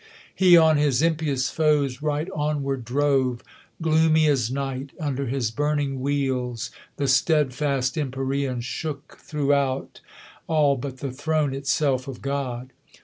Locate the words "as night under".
4.27-5.27